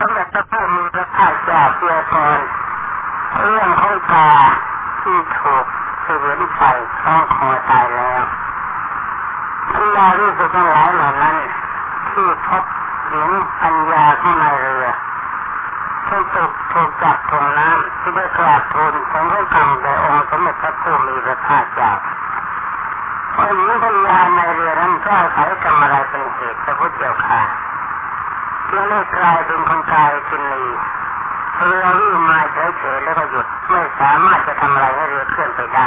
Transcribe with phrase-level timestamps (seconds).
[0.00, 2.38] สมเด็จพระพุทธมีพระภาคเจ้าเพียพร
[3.40, 4.30] เรื่องของกา
[5.02, 5.66] ที่ถูก
[6.02, 6.60] เสือนไฟ
[7.00, 8.22] ข้องคอตายแล้ว
[9.72, 11.36] บรรดาที่สุดทั้งหลายเหล่านั้น
[12.10, 12.64] ที่พบ
[13.08, 13.30] เห็น
[13.60, 14.86] ปัญญาข้างในเรือ
[16.06, 21.92] ที่ถูกถูกจับถ่วงน้ำที่ได้กราบทูลถึงพระกรรมแด่องค์สมเด็จพระผู้มีพระภาคเจ้า
[23.34, 27.42] คนนี้ปัญญาในเรือนั้นก็อาศัยกรรมอะไรเป็นเหตุพระพุทธเจ้าค่ะ
[28.76, 30.64] จึงได้กลายเป็นคนกายกินนี
[31.66, 35.86] เรือวิ่งมาเฉยๆแล้วก็หยุดไม่สามารถจะทำอะไรให้เรือเคลื่อนไปได้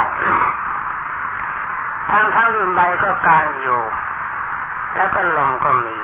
[2.10, 3.80] ทางทั้งดินใบก็กลางอยู่
[4.96, 5.96] แล้วก็ลมก็มี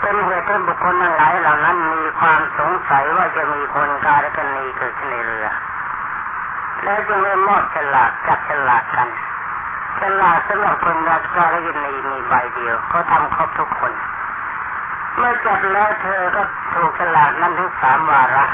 [0.00, 5.46] เป็นเหตุให้บุคคลทั้งหลายเหล่านั้นมีความสงสัยว่าจะมีคนกาและกันนีเกิดขึ้นในเรือ
[6.82, 9.08] แล้วจึงได้มอบฉลากจับฉลากกัน
[10.00, 13.92] ฉลากสำหรับคนรักกาและกันนีมีใบเดียวเขาทำครบทุกคน
[15.16, 16.42] เมื่อจับแล้วเธอก็
[16.74, 18.44] ถูกฉลากนั้นทั้งสามวาระ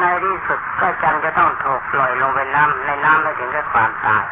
[0.00, 4.24] ในที่สุดก็จำจะต้องถูกปล่อยลงไปน้ำในน้ำไม่ถึงกับความตาย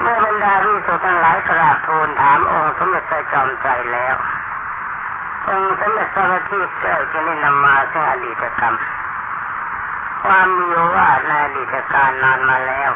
[0.00, 4.14] เมื่อบรรดาที่สุดทั้งหลายกราบทูลถามองค์สมเด็จพระจอมไตรแล้ว
[5.48, 8.74] องค์สมเด็จพระบัณฑิตเจ้าจะได้นำมาซึ่งอดีตกรรม
[10.24, 12.90] ความมีว่าในอดีตการนานมาแล้ว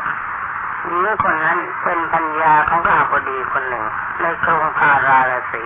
[1.01, 3.85] เมื่อคนนั้นเป็นปัญญาของข้าพดีคนหนึ่ง
[4.23, 5.65] ในกรุงพาราลสี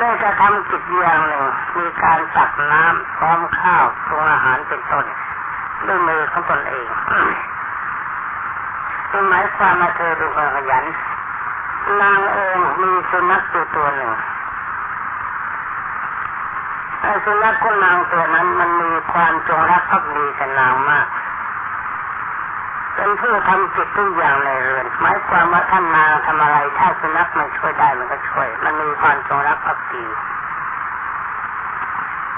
[0.00, 1.44] ได้กระทำกิจอย่างหนึ่ง
[1.78, 5.06] มีการตักน้ำพร้อมข้าวปรุงอาหารเป็นต้น
[5.86, 6.86] ด้วยมือของตนเอง
[9.10, 10.84] คือหมายความมาเธอเป็นคนขยัน
[12.00, 14.12] นางเองมีสุนัขตัวตัวหนึ่ง
[17.02, 21.06] ไอ้สุนัขของนางตัวนั้นมันมีความจงรักภักดีกับนางมาก
[22.94, 30.04] เป็นผู้ทำจิตทุกอย่างในเรือนหมายความว่าท่านนางทำอะไรถ้าสุนัขมันช่วยได้มันก็ช่วย มันมีความจงรักภักดี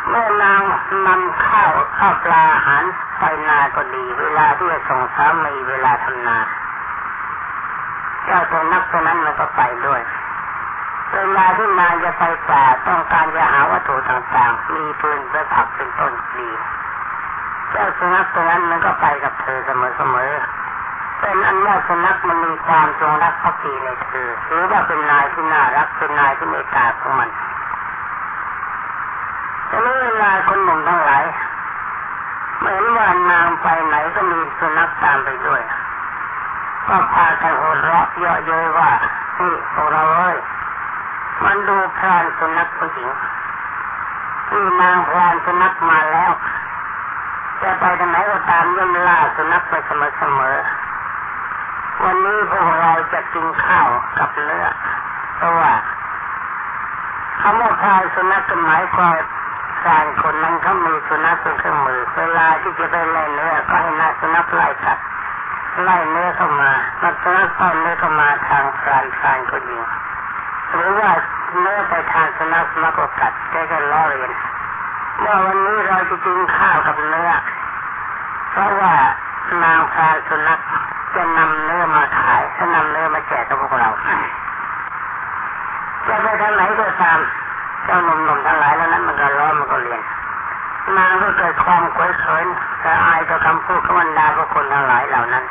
[0.08, 0.60] เมื่อนาง
[1.06, 2.84] นำข้าวข้าวปลาอาหาร
[3.18, 6.38] ไปนาก็ดี เวลาที่จะส่งสามีเวลาทำนา
[8.24, 10.00] เจ้าตัวนักตัวนั้นมันก็ไปด้วย
[11.14, 16.48] เวลาที่นางจะไปป่าต้องการจะหาวัตถุต่างๆ มีปืนประทับเป็นต้นดี
[17.70, 27.30] เจ้าสุนัขตัวนั้นมันก็ไปกับเธอเสมอๆเป็นอันว่าสุนัขมันมีความจงรักภักดีในเธอหรือว่าเป็นนายที่น่ารักเป็นนายที่เมตตาของมัน
[29.68, 31.24] แต่เมื่อเวลาคนหนุ่มทั้งหลาย
[32.58, 35.62] เหมือนว่านางไปไหนก็มีสุนัขตามไปด้วย
[36.86, 38.90] ก็พากันหัวเราะเยาะเย้ยว่า
[39.40, 40.36] นี่พวกเราเอ้ย
[41.44, 43.10] มันดูพรานสุนัขผู้หญิง
[44.50, 46.32] นี่นางพรานสุนัขมาแล้ว
[47.62, 54.66] จะไปทางไหนก็ตามย่อมล่าสุนัขไปเสมอๆวันนี้พวกเราจะกินข้าวกับเนื้อ
[55.36, 55.72] เพราะว่า
[57.40, 59.16] คำว่าพรานสุนัขหมายความ
[59.86, 64.98] การคนนั้นเขามีสุนัขเป็นเครื่องมือเวลาที่จะไปไล่เนื้อก็ให้นาสุนัขไล่กัด
[65.82, 66.70] ไล่เนื้อเข้ามา
[67.02, 69.82] นักสุนัขต้อนเนื้อเข้ามาทางพรานพรานก็ยิง
[70.72, 71.10] หรือว่า
[71.60, 74.32] เนื้อไปทางสุนัขมาก็กัดแกก็ล้อเลียน
[75.20, 77.30] เมื่อวันนี้เราจะกินข้าวกับเนื้อ
[78.50, 78.92] เพราะว่า
[79.62, 80.60] นางพรานสุนัข
[81.16, 83.90] จะนำเนื้อมาขายจะนำเนื้อมาแจกกับพวกเรา
[86.06, 87.18] จะไปทางไหนก็ตาม
[87.84, 90.02] เจ้าหนุ่มๆทั้งหลายแล้วนั้นมันก็ร้อนมันก็เรียน
[90.96, 92.46] นางก็เกิดความเคว้เขิน
[92.80, 95.44] แต่อายต่อคำพูดของบรรดาพวกคนทั้งหลายเหล่านั้น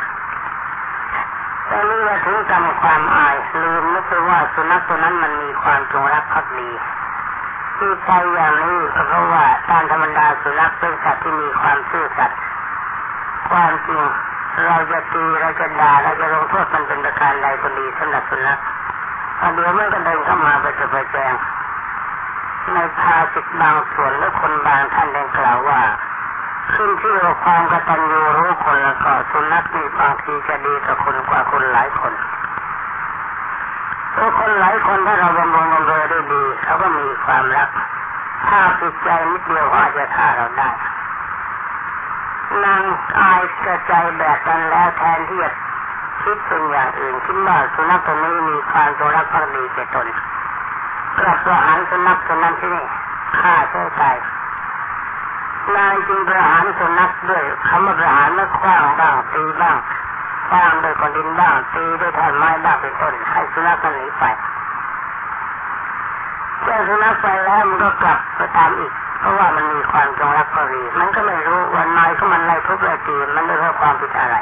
[1.68, 6.70] แต่เมื่อถึงกรรมความอายลืมนึกไปว่าสุนัขตัวนั้นมันมีความจงรักภักดี
[7.78, 12.40] ที่ใจอย่างนี้ก็เพราะว่าตามธรรมดาสุนัขเป็นสัตว์ที่มีความซื่อสัตย์
[13.50, 14.03] ความจริง
[14.66, 18.59] เราจะตีเราจะด่าเราจะลงโทษมันเป็นประการใดก็ดีสำหรับสุนัข
[19.53, 21.34] เดี๋ยวมันก็เดินเข้ามาไปจะไปแจง
[22.74, 25.80] ในภาสิตบางส่วนและคนบางท่านได้กล่าวว่า
[26.74, 32.14] ขึ้นที่เราความกตัญญูรู้คนแล้วก็สุนัขมีบางทีจะดีกับคนกว่าคนหลายคน
[34.48, 37.70] คนหลายคนถ้าเราบำรุงบำเรอได้ดีเขาก็มีความรัก
[38.47, 40.70] ถ้าจิตใจนิดเดียวอาจจะฆ่าเราได้
[42.64, 42.84] นาง
[43.20, 45.52] อายกระใจแบบนั้นแล้วแทนที่จะ
[46.22, 50.08] คิดเป็นอย่างอื่นคิดว่าสุนัขตัวนี้มีความจงรักภักดีแก่ตน
[51.20, 52.86] กลับประหารสุนัขตัวนั้นที่นี่
[53.40, 54.16] ฆ่าเช่ตาย
[55.76, 59.78] นายจึงประหารสุนัขด้วยคำว่าประหารไม่คว้างบ้างตีบ้าง
[60.47, 64.24] คว้างด้วยก้อนดินบ้างตีด้วยท่อนไม้บ้างเป็นต้นให้สุนัขมันหนีไป
[66.62, 74.36] เมื่อสุนัขไปแล้วมันก็กลับไปตามอีก เพราะว่ามันมีความจงรักภักดีมันก็ไม่รู้วันนายก็มันไล่ทุบไล่ตีมันไม่รู้ความผิดอะไร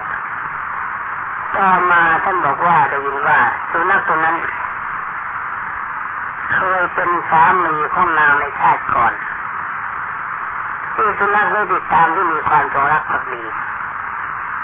[1.55, 3.39] ต่อมาท่านบอกว่าได้ยินว่า
[3.71, 4.37] สุนัขตัวนั้น
[6.53, 9.13] เคยเป็นสามีของนางในชาติก่อน
[10.95, 13.43] ที่สุนัขได้ติดตามที่มีความจงรักภักดี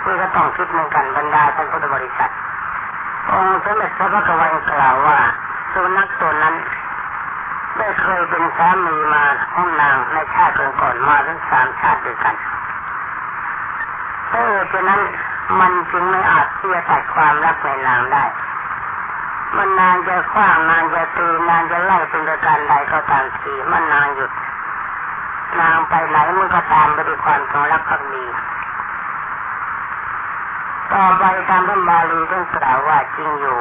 [0.05, 2.31] นี่ก็ต้องคิดเหมือนกันบรรดาท่านพุทธบริษัท
[3.31, 5.19] องค์สมเด็จพระพุทธวันกล่าวว่า
[5.71, 6.55] สุนัขตัวนั้น
[7.77, 9.23] ได้เคยเป็นสามีมา
[9.53, 12.35] ของนางในชาติก่อนมาทั้งสามชาติด้วยกัน
[14.31, 15.01] เออฉะนั้น
[15.59, 18.25] มันจึงไม่อาจที่จะตัดความรักในนางได้
[19.57, 24.31] มันนานจะคว้างนานจะตีนานจะไล่เป็นประการใดก็ตามทีมันนานหยุด
[25.61, 28.25] นางไปไหนมันก็ตามไปด้วยความจงรักภักดี
[30.99, 33.59] ต่อไปตามพระบาลีต้องกล่าวว่าจริงอยู่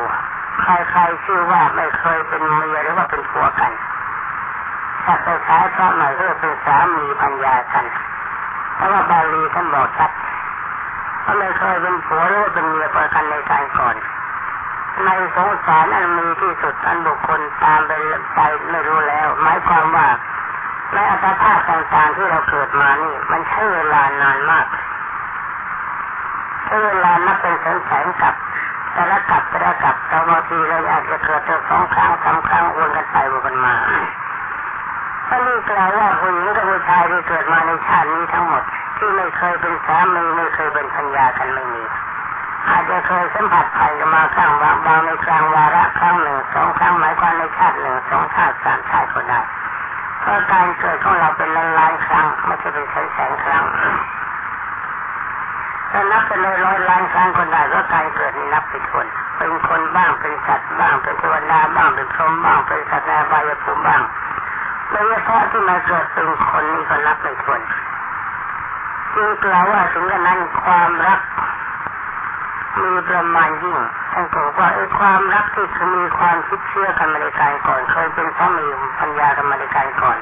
[0.61, 3.73] ใครๆชื่อว่าไม่เคยเป็นเมียหรือว่าเป็นผัวกัน
[5.05, 7.85] ถ้าไปใช้พระหน่อยก็เป็นสามีพัญญากัน
[8.75, 10.11] เพราะว่าบาลีท่านบอกชัด
[11.25, 13.97] ว่าไม่เคยเป็นผัวหรือเป็นเมียกันในการก่อน
[15.05, 17.93] ในสงสารอันมีที่สุดอันบุคคลตามไป
[18.35, 18.41] ไป
[18.71, 20.07] ไม่รู้แล้ว หมายความว่า
[20.93, 24.67] ในอัตภาพต่างๆที่เราเกิดมานี่ มันใช้เวลานานมาก
[26.69, 28.35] ใช้เวลานับเป็นแสนๆกับ
[28.93, 29.97] แต่ละกับแต่ละกับ
[30.29, 33.75] บางทีเราอาจจะเกิดถึงสองครั้งสามครั้งวนกันไปวนกันมา
[35.27, 38.63] ถ้านี่กล่าวว่าผู้หญิงกับผู้ชายที่เกิดมาในชาตินี้ทั้งหมด
[38.97, 41.85] ที่ไม่เคยเป็นสามีไม่เคยเป็นพัญญากันไม่มี
[42.69, 49.41] อาจจะเคยสัมผัสผ่านกันมาครั้งบางบางในกลางวาระครั้งหนึ่งสองครั้งหมายความในชาติหนึ่งสองชาติสามชาติก็ได้
[50.21, 53.65] เพราะการเกิดของเราเป็นล้านล้านครั้งไม่ใช่เป็นแสนแสนครั้ง
[55.99, 59.07] ถ้านับเป็นร้อยร้อยล้านครั้งคนได้ก็การเกิดนี่นับเป็นคน
[59.39, 64.03] เป็นคนบ้างเป็นสัตว์บ้างเป็นเทวดาบ้างเป็นพรหมบ้างเป็นสัตว์ในบายภูมิบ้าง
[64.91, 67.61] โดยเฉพาะที่มาเกิดเป็นคนนี่ก็นับไม่ถ้วน
[69.15, 71.21] จึงกล่าวว่าถึงกระนั้นความรัก
[72.83, 73.79] มีประมาณยิ่ง
[74.13, 75.67] ท่านบอกว่าไอ้ความรักที่
[75.97, 78.67] มีความคิดเชื่อกันมาในการก่อนเคยเป็นสามี
[79.01, 80.19] ปัญญากันมาในการก่อน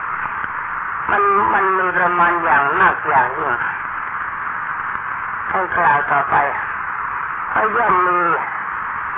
[1.11, 1.23] มัน
[1.55, 3.53] มันมีประมาณอย่างมากอย่างยิ่ง
[5.51, 6.37] ท่านกล่าวต่อไป
[7.53, 8.21] ก็ย่อมมี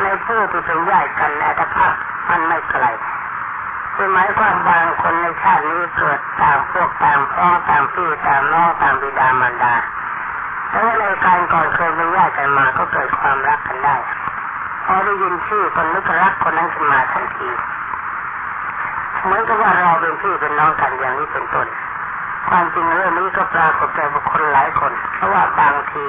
[0.02, 1.94] ในผู้ที่เป็นญาติกันอัตภาพ
[2.30, 2.84] มันไม่ไกล
[3.94, 9.74] คือหมายความบางคนในชาตินี้เกิดตามพวกตามพ่อตามพี่ตามน้องตามบิดามารดา
[10.70, 13.96] แล้วในการก่อนเคยเป็นญาติกันมาก็เกิดความรักกันได้
[14.84, 17.48] พอได้ยินชื่อคนนึกรักคนนั้นขึ้นมาทันที
[19.24, 21.66] เหมือนกับว่าเราเป็นพี่เป็นน้องกันอย่างนี้เป็นต้น
[22.48, 26.06] ความจริงเรื่องนี้ก็ปรากฏแก่บุคคลหลายคน เพราะว่าบางที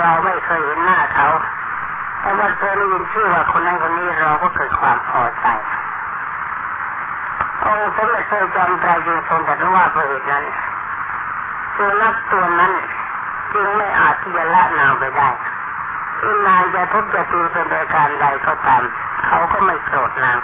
[0.00, 1.28] เราไม่เคยเห็นหน้าเขา
[2.20, 5.46] แต่ว่าเคยได้ยินชื่อว่าคนนั้นคนนี้เราก็เกิดความพอใจ
[7.64, 10.44] องค์สมเด็จพระจอมไตรจึงทรงตรัสว่าเพราะเหตุนั้น
[11.74, 12.72] สุนัขตัวนั้น
[13.54, 15.28] จึงไม่อาจที่จะละนางไปได้
[16.20, 18.82] ที่นางจะทุบจะตีเป็นประการใดก็ตาม
[19.26, 20.38] เขาก็ไม่โกรธนาง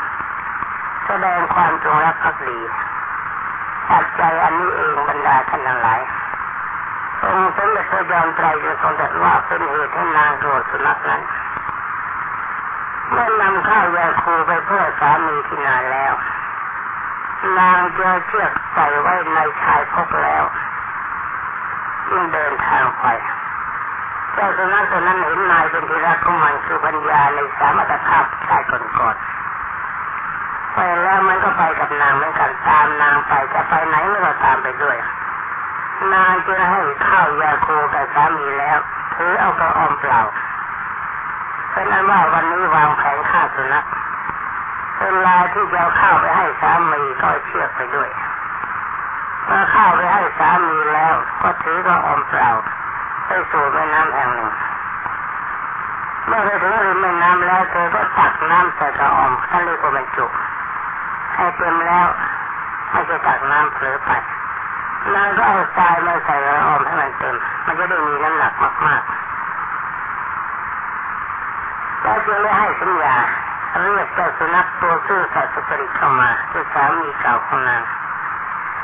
[1.06, 2.58] แสดงความจงรักภักดี
[3.90, 6.00] ปัจจัยอันนี้เองบรรดาท่านทั้งหลาย
[7.24, 11.22] องค์สมเด็จพระจอมไตรจึงทรงตรัสว่าเป็นเหตุให้นางโกรธสุนัขนั้น
[13.10, 16.12] เมื่อนำข้าวยาคูไปเพื่อสามีที่นานแล้ว
[17.58, 20.44] นางเจอเชือกใส่ไว้ในชายพกแล้ว
[22.10, 23.06] ยิ่งเดินทางไป
[24.32, 29.29] เจ้าสุนัขตัวนั้นเห็นนายเป็นที่รักของมันคือปัญญาในสามรถภาพชายก่อนๆ
[31.10, 34.96] แล้วมันก็ไปกับนางเหมือนกันตามนางไปจะไปไหนมันก็ตามไปด้วย
[36.14, 38.78] นางจึงให้ข้าวยาโคกับสามีแล้ว
[39.14, 40.20] ถือเอากระออมเปล่า
[41.72, 43.84] เป็นนั้นว่าวันนี้วางแผนฆ่าสุนัข
[45.00, 48.10] เวลาที่จะเข้าไปให้สามีก็เชือกไปด้วย
[49.46, 52.50] เมื่อเข้าไปให้สามีแล้วก็ถือก็อมเปล่า
[53.26, 54.50] ไปสู่แม่น้ำแห่งหนึ่ง
[56.26, 60.26] เมื่อไปถึงริมแม่น้ำแล้วเธอก็ตักน้ำใส่กระอมท่านเรียกว่าบรรจุ
[61.40, 62.08] ให้เต็มแล้ว
[62.90, 64.10] ไม่จะตักน้ำเผลอไป
[65.14, 67.34] นางก็เอาทรายมาใส่กระออมให้มันเต็ม
[67.66, 68.52] มันจะได้มีน้ำหนัก
[68.86, 69.10] มากๆ
[72.02, 73.16] แล้วจึงได้ให้สัญญา
[73.82, 77.82] เรียกเจ้าสุนัขตัวซื่อสัตย์สุจริตเข้ามาคือสามีเก่าของนาง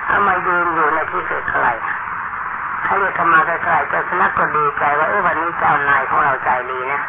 [0.06, 1.66] เอามายืนอยู่ในที่เกิดใคร
[2.84, 7.00] ถ้าเรียกเข้ามาใกลๆเจ้าสุนัขก็ดีใจว่าเออวันนี้เจ้านายของเราใจดีนะ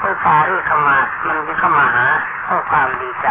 [0.00, 2.06] ผู้สาเรียกเข้ามา มันจะเข้ามาหา
[2.44, 3.28] เพราะความดีใจ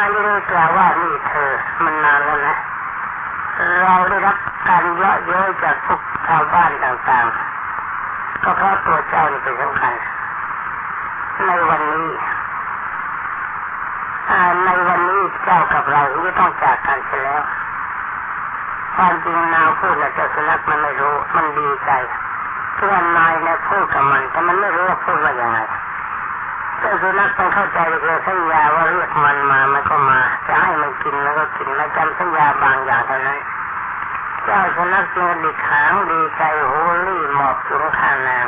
[0.00, 1.50] เมื่อนายได้กล่าวว่านี่เธอ
[1.84, 2.56] มันนานแล้วนะ
[3.80, 4.36] เราได้รับ
[4.68, 9.94] การเยอะเย้ยจากพวกชาวบ้านต่างๆ ก็เพราะตัวเจ้านี่เป็นสำคัญ
[11.46, 12.08] ในวันนี้
[14.64, 17.42] ในวันนี้เจ้ากับเราไม่ต้องจากกันเสียแล้ว
[18.96, 21.90] ความจริงนาวพูดนะเจ้าสุนัขมันไม่รู้ มันดีใจ
[22.76, 25.60] เพื่อนนายเนี่ยพูดกับมัน แต่มันไม่รู้ว่าพูดว่าอย่างไร
[27.02, 33.38] สุนัขต้องเข้าใจเรื่องสัญญาว่าเรียกมันมามันก็มา จะให้มันกินแมันก็กินมาจำสัญญาบางอย่างเท่านั้น
[34.44, 36.72] เจ้าสุนัขจึงดิขางดีใจโห
[37.06, 38.46] รี่หมอบสูงข้างนาง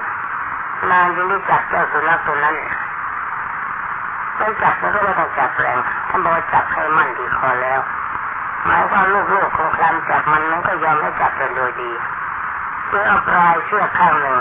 [0.90, 2.56] นางจึงรู้จักเจ้าสุนัขตัวนั้น
[4.36, 7.80] ไม่จับแล้วก็ไม่ต้องจับแรงท่านบอกว่าจับให้มั่นที่คอแล้ว
[8.66, 11.90] หมายความลูกๆของคลำจับมันมันก็ยอมให้จับเป็นโดยดี
[12.86, 14.38] เพื่อเอาปลายเชือกข้างหนึ่ง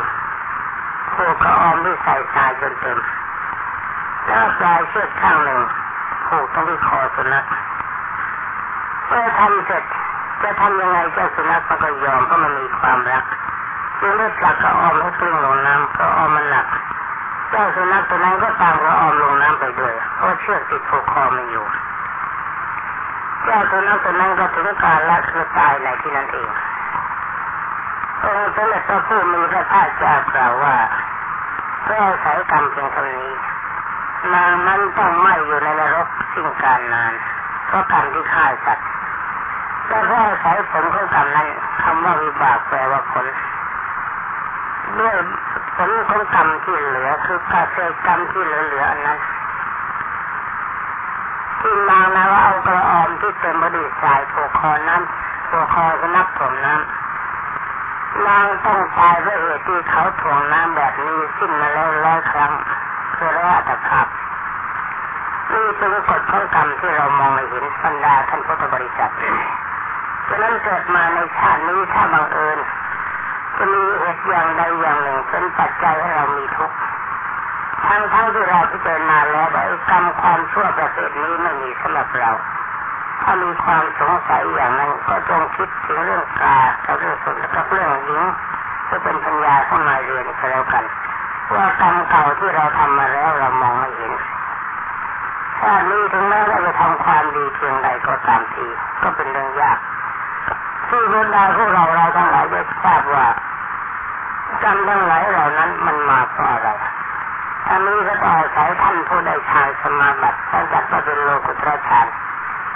[1.15, 2.97] ผูกกระออมด้วยใส่ทรายจนเต็ม
[4.27, 5.59] แล้วปลายเชือกข้างหนึ่ง
[6.27, 7.45] ผูกต้องที่คอสุนัข
[9.07, 9.83] เมื่อทำเสร็จ
[10.43, 13.23] จะทำยังไงเจ้าสุนัขมันก็ยอมเพราะมันมีความรัก
[13.99, 16.67] จึงได้ปลักกระออมให้กลิ้งลงน้ำกระออมมันหนัก
[17.49, 21.65] เจ้าสุนัขตัวนั้นก็ตามกระออมลงน้ำไปด้วยเพราะเชือกติดผูกคอมันอยู่
[23.43, 26.49] เจ้าสุนัขตัวนั้นก็ถึงการละคือตายในที่นั้นเอง
[28.23, 30.75] องค์สมเด็จพระผู้มีพระภาคเจ้ากล่าวว่า
[31.83, 33.31] เพื่ออาศัยกรรมเพียงเท่านี้
[34.33, 37.13] นางนั้นต้องไม่อยู่ในนรกสิ้นการนาน
[37.67, 38.87] เพราะกรรมที่ฆ่าสัตว์
[39.87, 41.47] แต่เพราะอายผลของกรรมนั้น
[41.81, 43.25] คำว่าวิบากแปลว่าผล
[44.99, 45.15] ด้วย
[45.75, 49.19] ผลของกรรมที่เหลือคือกาเศษกรรมที่เหลือๆอันนั้น
[51.59, 62.51] ที่นางนะว่าเอากระออมที่เต็มบดีสายผูกคอน้ำผูกคอก็นับผมน้ำนางต้องตายเพราะเหตุที่เขาถ่วงน้ำแบบนี้สิ้นมาแล้วร้อยครั้ง
[63.15, 64.07] คือระยะตะขับ
[65.81, 69.11] นี่เป็นกฎของกรรมที่เรามองเห็นบรรดาท่านพุทธบริษัท
[70.27, 72.57] ฉะนั้นเกิดมาในชาตินี้ถ้าบังเอิญ
[73.57, 76.77] จะมีเหตุอย่างใดอย่างหนึ่งเป็นปัจจัยให้เรามีทุกข์
[77.85, 82.31] ทั้งทั้งที่เราพิจารณาแล้วว่ากรรมความชั่วประเภทนี้ไม่มีสำหรับเรา
[83.21, 88.23] ถ้ามีความสงสัยอย่างนั้นก็จงคิดถึงเรื่องกากับเรื่องสุนกับเรื่องหญิง
[88.89, 90.83] จะเป็นปัญญาเข้ามาเรียนก็แล้วกัน
[91.55, 94.13] ว่ากรรมเก่าที่เราทำมาแล้วเรามองไม่เห็น
[95.61, 98.65] ชาตินี้ถึงแม้เราจะทำความดีเพียงใดก็ตามที
[99.01, 99.79] ก็เป็นเรื่องยาก
[100.87, 103.25] ที่บรรดาพวกเราเราทั้งหลายได้ทราบว่า
[104.63, 106.69] กรรมทั้งหลายเหล่านั้นมันมาเพราะอะไร
[107.69, 112.07] อันนี้ก็ต้องอาศัยท่านผู้ได้ฌานสมาบัติท่านจัดว่าเป็นโลกุตระฌาน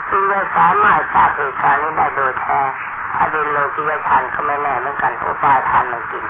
[0.09, 2.59] จึงจะสามารถทราบเหตุการณ์นี้ได้โดยแท้
[3.15, 6.25] ถ้าเป็นโลกิยฌานก็ไม่แน่เหมือนกันอุปาทานมันกิน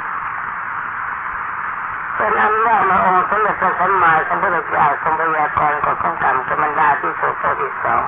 [2.55, 8.03] ป็นอันว่มาองค์สมเด็จพระสัมมาสัมพุทธเจ้าทรงพยากรณ์กฎข้องกรรมกรรมดาที่สุดที่สอง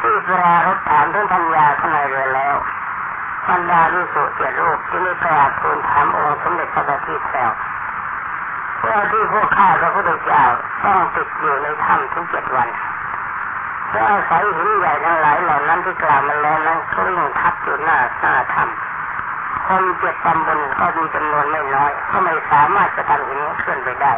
[0.00, 2.56] ที่ปรารถถามท่านพัญญาข้างในเรือแล้ว
[3.48, 7.50] บรรดาที่สุดเจ็ดรูปที่ได้กราบทูลถามองค์สมเด็จพระบัณฑิตแล้ว
[8.86, 10.44] ว่าที่พวกข้าพระพุทธเจ้า
[10.84, 12.68] ต้องติดอยู่ในถ้ำถึงเจ็ดวัน
[13.92, 18.89] และอาศัยหินใหญ่ทั้งหลายเหล่านั้นที่กล่าวมาแล้วนั้นก็ยิ่งทับอยู่หน้าหน้าถ้ำ
[19.70, 24.12] คนเจ็ดตำบลก็มีจำนวนไม่น้อยก็ไม่สามารถจะทำหินเคลื่อนไปได้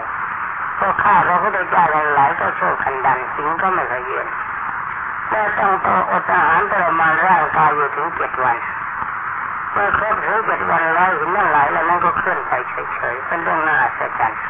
[0.78, 4.26] พวกข้าพระพุทธเจ้าหลายก็โชว์คันดันหินก็ไม่เคยเยือน
[5.30, 8.56] และต้องต่ออดอาหารทรมานร่างกายอยู่ถึงเจ็ดวัน
[9.72, 14.40] เมื่อครบถึงเจ็ดวันแล้วหินนั่งหลายแล้วนั่นก็เคลื่อนไปเฉยๆเป็นเรื่องน่าอัศจรรย์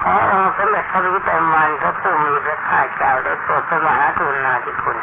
[0.00, 4.98] ขอองค์สมเด็จพระวิตรมันพระผู้มีพระภาคเจ้าได้โปรดพระมหากรุณาธิคุณ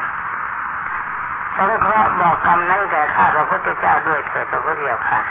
[1.55, 5.21] สงเคราะห์บอกกรรมนั้นแก่ข้าพระพุทธเจ้าด้วยเถิดพระพุทธเจ้าค่ะ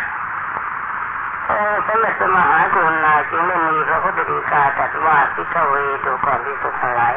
[1.50, 5.74] องค์สมเด็จพระมหากรุณาจึงไม่มีพระพุทธดีกาตรัสว่าพิฆเว
[6.04, 7.14] ดูก่อนที่สุดทั้งหลาย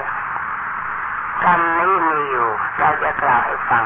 [1.44, 3.84] กรรมนี้มีอยู่เราจะกล่าวให้ฟัง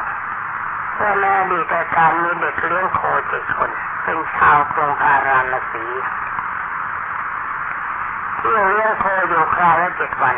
[0.96, 3.72] เมื่อในอดีแต่การมีเด็กเลี้ยงโคเจ็ดคน
[4.04, 5.86] เป็นชาวกรุงพาราณสี
[8.40, 10.36] ที่เลี้ยงโคอยู่คราวละเจ็ดวัน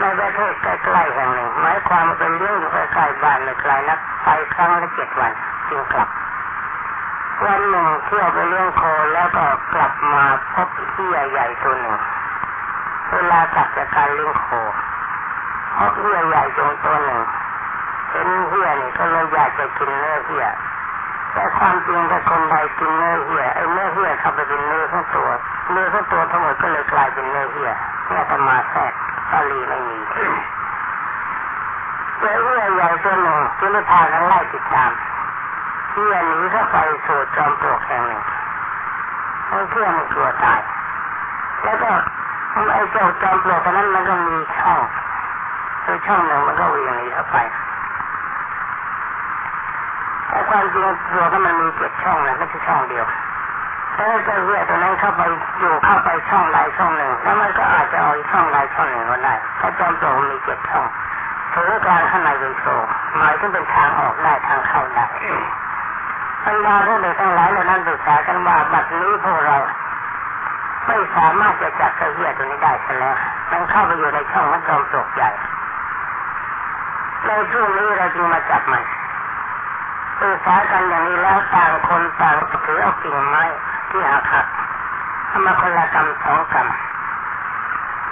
[0.00, 5.32] ในประเทศใกล้ๆแห่งหนึ่งหมายความว่าเป็นเลี้ยงอยู่ใกล้ๆบ้านไม่ไกลนักไปครั้งละเจ็ดวัน
[5.68, 6.08] จึงกลับ
[7.44, 8.82] วันหนึ่งเที่ยวไปเลี้ยงโค
[9.14, 10.24] แล้วก็กลับมา
[10.54, 11.96] พบเที่ใหญ่ตัวหนึ่ง
[13.12, 14.46] เวลากลับจากการเลี้ยงโค
[15.76, 17.20] พบที่ใหญ่ๆตัวหนึ่ง
[18.10, 20.46] เห็นเหี้ยนี่ก็เลยอยากจะกินเนื้อเหี้ย
[21.32, 25.28] แต่ความจริงถ้าคนใดกินเนื้อเหี้ยไอ้เนื้อเหี้ยเข้าไปเป็นเนื้อทั้งตัว
[25.70, 27.70] เนื้อทั้งตัวทั้งหมดก็เลยกลายเป็นเนื้อเหี้ย
[28.06, 28.92] แค่ธรรมาแทรก
[29.30, 29.96] บาลีไม่มี
[32.20, 34.90] เจ้าเหี้ยใหญ่ตัวหนึ่งจึงได้พากันไล่ติดตาม
[35.92, 38.22] เหี้ยหนีเข้าไปสู่จอมปลวกแห่งหนึ่ง
[39.48, 40.60] ไอ้เหี้ยมันกลัวตาย
[41.62, 41.90] แล้วก็
[42.72, 44.80] ไอ้เจ้าจอมปลวกนั้นมันก็มีช่อง
[45.84, 47.36] คือช่องหนึ่งมันก็วิ่งหนีเข้าไป
[50.28, 53.06] แต่ความจริงตัวก็มันมีเจ็ดช่องนะไม่ใช่ช่องเดียว
[53.98, 55.22] ถ้าเจ้าเหี้ยตัวนั้นเข้าไป
[55.60, 60.86] อยู่เข้าไปช่องใดช่องหนึ่ง แล้วมันก็อาจจะเอาช่องใดช่องหนึ่งก็ได้ถ้าจอมโตมีเจ็ดช่อง
[61.52, 62.64] ถือกลางข้างในเป็นโซ
[63.16, 65.06] หมายถึงเป็นทางออกได้ทางเข้าได้
[66.44, 69.56] บรรดาพวกเด็กทั้งหลายเหล่านั้นศึกษากันว่าบัดนี้พวกเรา
[70.86, 73.16] ไม่สามารถจะจับเจ้าเหี้ตัวนี้ได้แล้ว
[73.50, 75.30] มันเข้าไปอยู่ในช่องมันจอมปลกใหญ่
[77.26, 78.84] ในช่วงนี้เราจึงมาจับมัน
[80.18, 82.36] สื่อสากันอย่างนี้แล้วต่างคนต่าง
[82.66, 83.44] ถือเอากิ่งไม้
[83.90, 84.46] ที่หักหัก
[85.30, 86.68] ทำมาคนละกรรมสองกรรม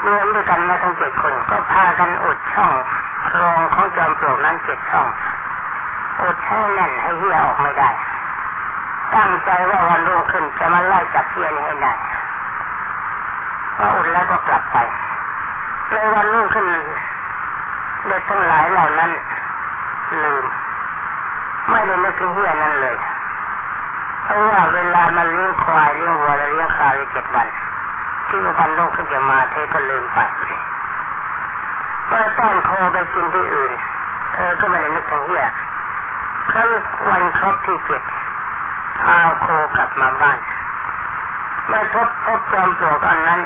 [0.07, 2.73] รวมด้วยกันมาทั้งเจ็ดคนก็พากันอุดช่อง
[3.41, 5.07] รองของจอมปลวกนั้นเจ็ดช่อง
[6.23, 7.91] อุดให้แน่นให้เหี้ยออกไม่ได้
[9.15, 11.93] ตั้งใจว่าวันรุ่งขึ้นจะมาไล่จับเหี้ยนให้ได้
[13.77, 14.77] พออุดแล้วก็กลับไป
[15.91, 16.67] ในวันรุ่งขึ้น
[18.07, 19.11] เด็กทั้งหลายเหล่านั้น
[20.23, 20.45] ลืม
[21.71, 22.97] ไม่ได้นึกถึงเหี้ยนั้นเลย
[24.27, 27.49] เพราะว่าเวลามันเลี้ยงควายเลี้ยงวัวและเลี้ยงข้าวเจ็ดวัน
[28.29, 30.19] ที่วันรุ่งขึ้นจะมาเธอก็ลืมไป
[32.09, 33.73] เมื่อต้อนโคไปกินที่อื่น
[34.35, 35.47] เธอก็ไม่ได้นึกถึงเหี้ย
[36.51, 36.69] ครั้ง
[37.09, 38.03] วันครบที่เจ็ด
[39.03, 40.39] พาโคกลับมาบ้าน
[41.69, 43.41] เมื่อพบพบจอมปลวกอันนั้น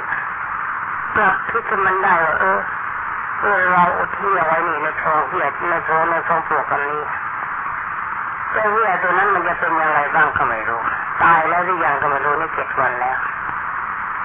[1.17, 2.59] กลับคิดขึ้นมันได้ว่าเออ
[3.73, 7.03] เราอุทิศไว้นี่ในโพรงเหี้ยในโพรงในโพรงปลวกอันนี้
[8.61, 10.81] เจ้าเหี้ยตัวนั้นมันจะเป็นอย่างไรบ้างก็ไม่รู้
[11.23, 13.19] ตายแล้วหรือยังก็ไม่รู้นี่เจ็ดวันแล้ว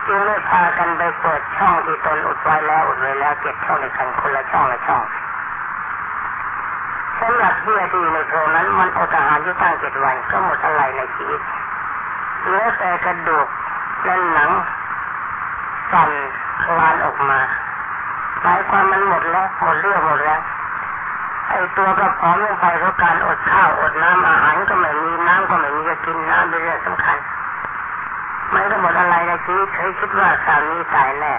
[0.07, 5.03] จึงได้พากันไปเปิดช่องที่ตนอุดไว้แล้วอุดไว้แล้วเจ็ดช่องในกันคนละช่องละช่อง
[7.19, 11.41] สำหรับเหี้ยที่ในโพรงนั้นมันอดอาหารที่ตั้งเจ็ดวันก็หมดอะไรในชีวิต
[12.45, 13.47] เหลือแต่กระดูก
[14.03, 14.49] และหนัง
[15.91, 16.11] สั่น
[16.63, 17.39] คลานออกมา
[18.41, 20.41] หมายความมันหมดแล้วหมดเรื่องหมดแล้ว
[21.47, 27.17] ไอ้ตัวก็พร้อมลงไปเพราะการอดข้าวอดน้ำอาหารก็ไม่มีน้ำก็ไม่มีจะกินน้ำเป็นเรื่องสำคัญ
[28.51, 31.33] ไมันก็หมดอะไรในชีวิตเคยคิดว่าสามีตายแน่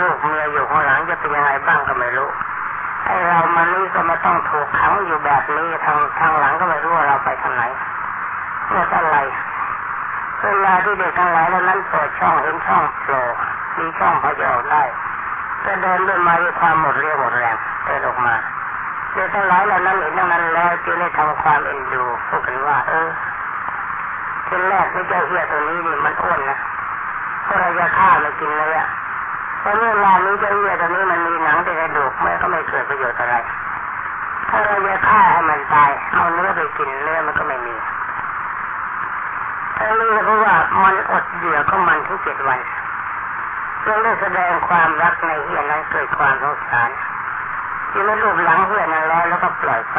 [0.00, 2.30] ลูกเมียอยู่ข้างหลังจะเป็นยังไงบ้างก็ไม่รู้
[3.04, 7.62] ไอ้เรามันนี่ก็มาต้องถูกขังอยู่แบบนี้ทางทางหลังก็ไม่รู้ว่าเราไปทางไหน
[8.72, 9.16] หมดอะไร
[10.42, 13.22] เวลาที่เด็กทั้งหลายเหล่านั้นเปิดช่องเห็นช่องโผล่
[13.78, 14.82] มีช่องพอจะออกได้
[15.64, 18.34] ก็เดินด้วยมาด้วยความหมดเรี่ยวหมดแรงเดินออกมา
[19.14, 23.08] เด็กทั้งหลายเหล่านั้นเห็นดังนั้นแล้วจึงได้ทำความเอ็นดูพูดกันว่า เออ
[24.46, 26.58] ทีแรกไม่เจ้าเหี้ยตัวนี้นี่มันอ้วนนะ
[27.44, 28.88] เพราะเราจะฆ่ามันกินเลยอะ
[29.60, 33.34] เพราะเมื่อวานี้เจ้าเหี้ยตัวนี้มันมีหนังแต่กระดูกไม่ก็ไม่เกิดประโยชน์อะไร
[34.50, 37.74] ถ้าเราจะฆ่าให้มันตายเอาเนื้อไปกินเนื้อมันก็ไม่มี
[39.78, 42.60] อันนี้เพราะว่ามันอดเหยื่อก็มันทุกเจ็ดวัน
[43.84, 46.90] จึงได้แสดงความรักในเฮียนั้นเกิดความสงสาร
[47.92, 49.98] จึงได้รูปหลังเฮียนั้นแล้วแล้วก็ปล่อยไป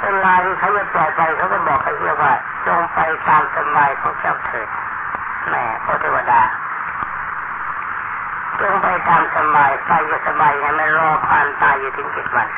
[0.00, 2.32] เวลาที่เขาจะปล่อยไปเขาก็บอกกับเฮียว่า
[2.66, 4.68] จงไปตามสบายของเจ้าเถิด
[5.48, 6.40] แม่พระเทวดา
[8.60, 12.48] จงไปตามสบายไปจะสบายไงไม่รอความตายอยู่ถึงเจ็ดวัน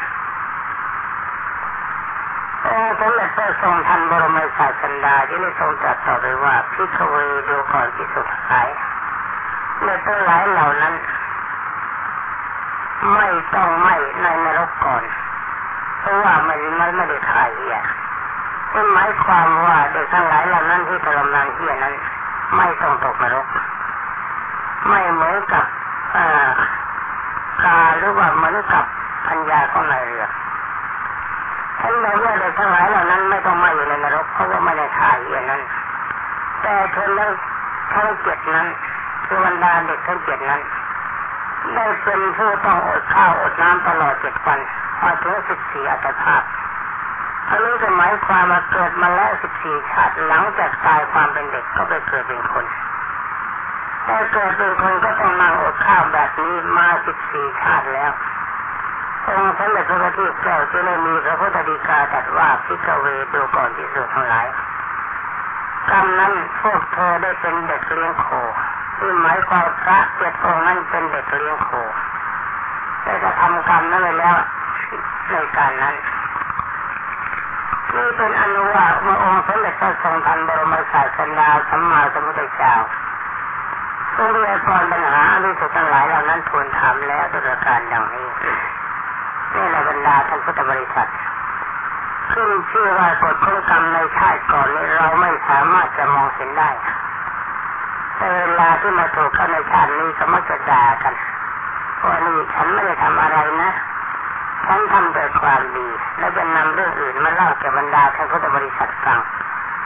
[2.67, 7.15] องค์สมเด็จพระทรงทันบรมศาสดาที่ได้ทรงตรัสต่อไปว่าพิฆเว
[7.49, 8.69] ดูก่อนที่สุดท้าย
[9.81, 10.95] เมื่อทั้งหลายเหล่านั้น
[13.13, 15.03] ไม่ต้องไม่ในนรกก่อน
[16.01, 17.79] เพราะว่ามันไม่ไม่ได้ขายเหี้ย
[18.75, 21.95] นั่หมายความว่าเด็กทั้งหลายเหล่านั้นที่ทรมานเหี้ยนั้น
[22.57, 23.47] ไม่ต้องตกนรก
[24.89, 25.65] ไม่เหมือนกับ
[27.65, 28.85] กาหรือว่าเหมือนกับ
[29.27, 30.27] พัญญาของนายเรือ
[31.81, 35.63] ฉันบอกว่าเด็กทั้งหลายเหล่านั้นไม่ต้องมาอยู่ในนรกเพราะว่าไม่ได้ถ่ายอย่างนั้น
[36.63, 37.31] แต่เธอนั้น
[37.93, 38.69] ทั้งเจ็ดนั้น
[39.27, 40.63] คือบรรดาเด็กทั้งเจ็ดนั้น
[41.73, 44.59] ได้เป็นผู้ต้องอดข้าวอดน้ำตลอดเจ็ดวัน
[45.03, 46.43] มาถึงสิบสี่อัตภาพ
[47.49, 52.65] อันนี้จะหมายความมาเกิดมาแล้วสิบสี่ชาติหลังจากตายความเป็นเด็กก็ไปเกิดเป็นคน
[54.05, 58.13] แต่เกิดเป็นคนก็ต้องนั่งอดข้าวแบบนี้มาสิบสี่ชาติแล้ว
[59.29, 64.47] องค์สมเด็จพระพุทธเจ้าจึงได้มีพระพุทธดีกาตรัสว่าพิกเวดูก่อนที่สุดทั้งหลาย
[65.91, 68.27] กรรมนั้นพวกเธอได้เป็นเด็กเลี้ยงโค
[68.99, 71.71] ที่หมายความพระเจ็ดองค์นั้นเป็นเด็กเลี้ยงโค
[73.03, 74.37] ได้กระทำกรรมนั้นไปแล้ว
[75.31, 75.95] ในการนั้น
[77.95, 82.75] นี่เป็นอนุว่าเมื่อองค์สมเด็จพระทรงทันบรมศาสดาสัมมาสัมพุทธเจ้า
[84.17, 88.29] ทรงเรียกรปัญหาอริสุทั้งหลายเหล่านั้นทูลถามแล้วด้วยการดังนี้
[89.55, 91.11] นี่แหละบรรดาท่านพุทธบริษัท
[92.33, 96.71] ขึ้นชื่อว่ากฎข้อกรรมในชาติก่อนนี้เราไม่สามารถจะมองเห็นได้
[98.17, 101.15] แต่เวลาที่มาถูกกันในชาตินี้ก็มักจะด่ากัน
[102.05, 103.73] ว่านี่ฉันไม่ได้ทำอะไรนะ
[104.67, 105.87] ฉันทำแต่ความดี
[106.19, 109.21] แล้วจะนำเรื่องอื่นมาเล่าแก่บรรดาท่านพุทธบริษัทฟัง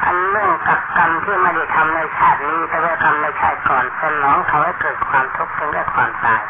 [0.04, 6.42] อันเรื่องกับกรรมที่ไม่ได้ทำในชาตินี้ แต่ว่ากรรมในชาติก่อนสนองเขาให้เกิดความทุกข์ถึงได้ความตาย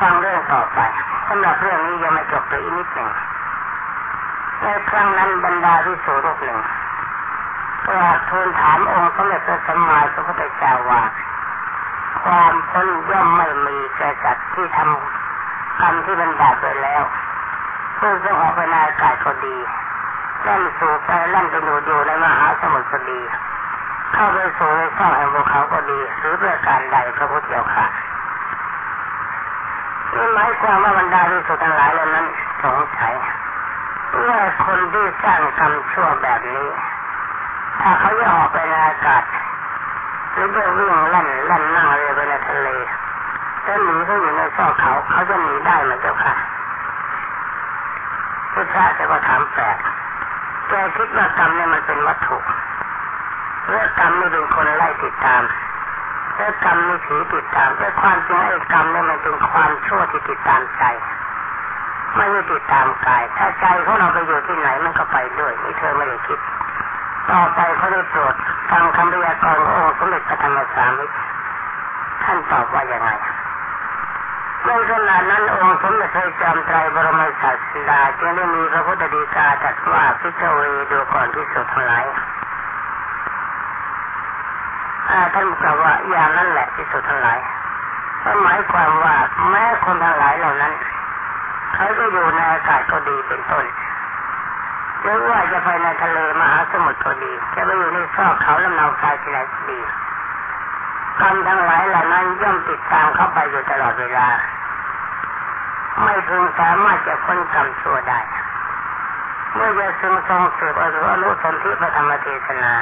[0.00, 0.78] ฟังเรื่องต่อไป
[1.28, 3.10] สำหรับเรื่องนี้ยังไม่จบเลยอีกนิดหนึ่ง
[4.62, 6.60] ในครั้งนั้นบรรดาที่สูรูปหนึ่ง
[7.88, 11.02] ก็ทูลถามองค์สมเด็จพระสัมมาสัมพุทธเจ้าว่า
[12.24, 17.02] ความพ้นย่อมไม่มีแก่จัดที่ทำกรรมที่เป็นบาไปแล้ว
[17.94, 19.56] เพื่อจะออกไปนากาศก็ดี
[20.42, 23.20] เล่นสู่ไปเล่นไปอยู่อยู่ในมหาสมุทรก็ดี
[24.12, 27.86] เข้าไปสู่ในช่องแห่งภูเขาก็ดีหรือเพื่อการใดพระพุทธเจ้าค่ะ
[30.14, 32.26] นี่หมายความว่าบรรดาที่สุดทั้งหลายเหล่านั้น
[32.62, 33.14] สงสัย
[34.28, 36.68] ว่าคนที่สร้างกรรมชั่วแบบนี้
[37.84, 39.22] ถ้าเขาจะออกไปในอากาศ
[40.32, 42.68] หรือจะวิ่งเล่นเล่นนั่งเรือไปในทะเล
[43.64, 46.34] ถ้าหนีเขาอยู่ในซอกเขาเขาจะหนีได้ไหมเจ้าค่ะ
[48.52, 49.76] พุทธะจะก็ถามแปลก
[50.68, 52.36] แกคิดว่ากรรมเนี่ยมันเป็นวัตถุ
[53.68, 55.42] เรื่องกรรมนี่เป็นคนไล่ติดตาม
[56.36, 60.84] เรื่องกรรมนี่ผีติดตามแต่ความจริงไอ้กรรมเนี่ยมันเป็นความชั่วที่ติดตามใจ
[62.16, 66.38] ไม่ได้ติดตามกาย ถ้าใจของเราไปอยู่ที่ไหนมันก็ไปด้วยนี่เธอไม่ได้คิด
[67.30, 68.34] ต่อไปเขาได้โปรด
[68.70, 71.14] ฟังคำพยากรณ์ขององค์สมเด็จพระธรรมสามิตร
[72.24, 73.10] ท่านตอบว่าอยังไง
[74.66, 80.60] ในขณะนั้นองค์สมเด็จพระจอมไตรบรมศาสดาจึงได้มีพระพุทธดีกาตรัสว่าพิจเว
[80.90, 82.04] ดูก่อนที่สุดทั้งหลาย
[85.34, 87.38] ท่านกล่าวว่าอย่างนั้นแหละที่สุดทั้งหลาย
[88.42, 89.16] หมายความว่า
[89.50, 90.72] แม้คนทั้งหลายเหล่านั้น
[91.74, 93.64] เขาก็อยู่ในอากาศก็ดีเป็นต้น
[95.04, 99.80] หรือว่าจะไปในทะเลมหาสมุทรก็ดี จะไปอยู่ในซอกเขาลำนาวกายที่ไหนก็ดี
[101.20, 104.28] กรรมทั้งหลายเหล่านั้นย่อมติดตามเข้าไปอยู่ตลอดเวลา
[106.02, 108.20] ไม่พึงสามารถจะพ้นกรรมชั่วได้
[109.54, 112.74] เมื่อจะซึงทรงสืบอรุอนุสนธิพระธรรมเทศนา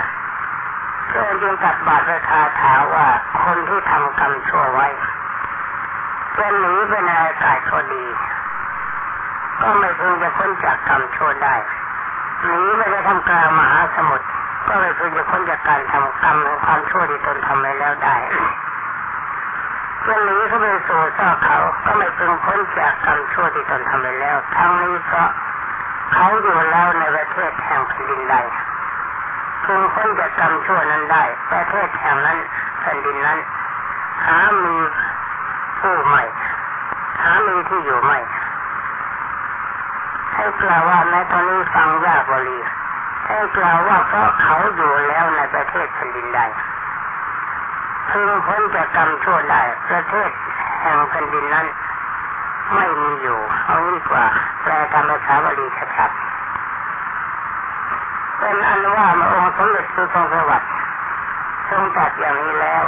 [1.08, 3.06] เพื่อจึงตัดบาตรคาถาว่า
[3.44, 4.88] คนที่ทำกรรมชั่วไว้
[6.34, 8.04] เป็นหนีไปในอากาศก็ดี
[9.60, 11.54] ก็ไม่พึงจะพ้นจากกรรมชั่วได้
[12.44, 14.26] หนีไปในทำกลางมหาสมุทร
[14.68, 18.16] ก็ไม่พึงจะพ้นจากการทำกรรมความชั่วที่ตนทำไปแล้วได้
[20.02, 25.28] เมื่อหนีเข้าไปสู่ซอกเขาก็ไม่พึงพ้นจากกรรมชั่วที่ตนทำไปแล้วทั้งนี้เพราะ
[26.12, 28.36] เขาอยู่แล้วในประเทศแห่งแผ่นดินใด
[29.64, 32.38] พึงพ้นจากกรรมชั่วนั้นได้ ประเทศแห่งนั้น
[32.80, 33.38] แผ่นดินนั้น
[34.26, 34.76] หามี
[35.80, 36.22] ผู้ใหม่
[37.22, 38.18] หามีที่อยู่ใหม่
[40.42, 42.58] ให้กล่าวว่าแม้ตอนนี้ฟังยากบรี
[43.26, 46.40] ให้กล่าวว่าเพราะเขาอยู่แล้วในประเทศแผ่นดินใด
[48.08, 50.30] พึงพ้นจากกรรมชั่วได้ ประเทศ
[50.80, 51.66] แห่งแผ่นดินนั้น
[52.74, 54.24] ไม่มีอยู่เอางี้กว่า
[54.62, 60.70] แปลตามภาษาบาลีชัดๆเป็นอันว่ามาองค์สมเด็จพระทรงสวัสดิ์
[61.70, 62.84] ทรงตัดอย่างนี้แล้ว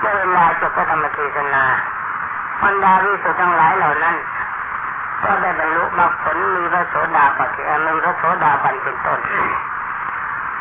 [0.00, 1.64] เมื่อเวลาจบพระธรรมเทศนา
[2.62, 4.16] บรรดาวิสุทธ์ทั้งหลายเหล่านั้น
[5.24, 7.50] ก็ได้บรรลุมรรคผลมีพระโสดาปัจ
[7.86, 9.20] มีพระโสดาบันเป็นต้น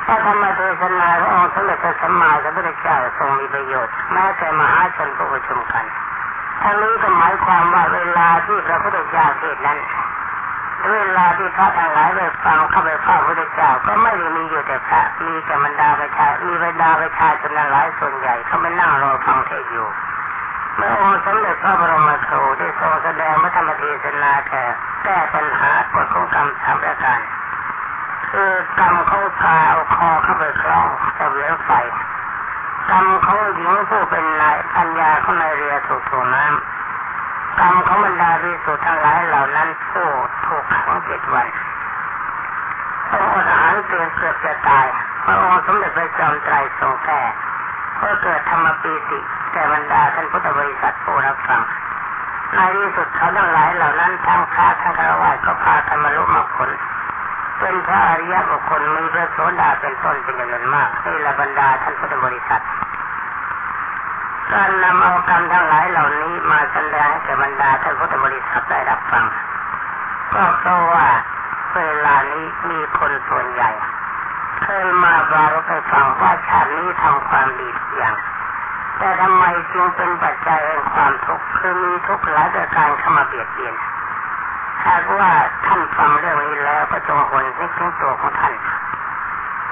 [0.06, 5.86] พระธรรมเทศนาขององค์สมเด็จพระสัมมาสัมพุทธเจ้าทรงมีประโยชน์แม้แต่มหาชนผู้ประชุมกัน
[6.62, 9.80] ทั้งนี้ก็หมายความว่าเวลาที่พระพุทธเจ้าเทศนั้น
[10.94, 19.88] เวลาที่พระทั้งหลายไปฟังเข้าไปฟังพระพุทธเจ้าก็ไม่ได้มีอยู่แต่พระมีแต่บรรดาประชามีบรรดาประชาชนหลายส่วนใหญ่เขาไม่นั่งรอฟังเทศอยู่
[20.78, 24.64] เมื่อองค์สมเด็จพระบรมครูได้ทรงแสดงพระธรรมเทศนาแก่
[25.04, 27.20] แก้ปัญหากฎของกรรมสามประการ
[28.32, 30.88] คือกรรมเขาพาเอาคอเข้าไปคล้อง
[31.20, 31.72] กับเรือไฟ
[32.90, 40.08] กรรมเขาหญิงผู้เป็นนายปัญญาเขาในเรือถูกถ่วงน้ำกรรมของบรรดาพิสุทั้งหลายเหล่านั้นผู้
[40.46, 41.48] ถูกขังเจ็ดวัน
[43.12, 44.86] ต้องอดอาหารเกินเกือบจะตาย
[45.26, 47.22] พระองค์สมเด็จพระจอมไตรทรงแก้
[47.96, 49.20] เพื่อเกิดธรรมปีติ
[49.56, 51.62] แก่บรรดาท่านพุทธบริษัทผู้รับฟัง
[52.56, 56.70] ในที่สุดเขาทั้งหลายเหล่านั้นทั้งพระทั้งคารวะก็พาธรรมรุมาผล
[57.60, 62.64] เป็นพระอริยบุคคลมีพระโสดาเป็นต้นเป็นจำนวนมากนี่ละบรรดาท่านพุทธบริษัท
[64.52, 69.26] การนำเอากรรมทั้งหลายเหล่านี้มาแสดงให้แก่บรรดาท่านพุทธบริษัทได้รับฟัง
[70.34, 71.08] ก็เพราะว่า
[71.76, 73.72] เวลานี้มีคนส่วนใหญ่
[74.64, 78.16] เคยมาบาราไปฟังว่าชาตินี้ทำความดีกอย่าง
[78.98, 83.76] แต่ทำไมจึงเป็นปัจจัยแห่งความทุกข์คือมีทุกข์หลายประการเข้ามาเบียดเบียน
[84.86, 85.30] หากว่า
[85.66, 88.54] ท่านฟังเรื่องนี้แล้วก็จงหวนนึกถึงตัวของท่าน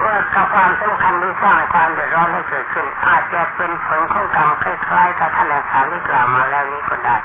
[0.03, 7.17] ว่ากับความสำคัญที่สร้างความเดือดร้อนให้เกิดขึ้น อาจจะเป็นผลของกรรมคล้ายๆกับท่านอาจารย์ที่กล่าวมาแล้วนี้ก็ได้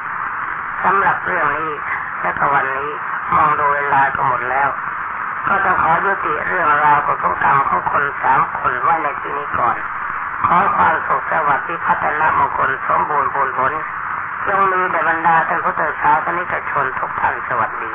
[0.85, 1.73] สำหรับเรื่องนี้
[2.23, 2.91] และก็วันนี้
[3.35, 4.69] มองดูเวลาก็หมดแล้ว
[5.49, 9.77] ก็ต้องขอยุติเรื่องราวของกรรมของคนสามคนไว้ในที่นี้ก่อน
[10.46, 13.72] ขอความสุขสวัสดิ์ที่พัฒนามงคลสมบูรณ์ผลผล
[14.48, 17.90] จงมีแด่บรรดาท่านพุทธศาสนิกชนทุกท่านสวัสดี